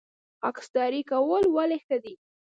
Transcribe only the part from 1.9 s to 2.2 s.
دي؟